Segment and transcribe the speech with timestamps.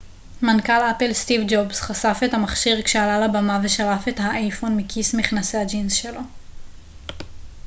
[0.41, 5.57] מנכ ל אפל סטיב ג'ובס חשף את המכשיר כשעלה לבמה ושלף את האייפון מכיס מכנסי
[5.57, 6.21] הג'ינס שלו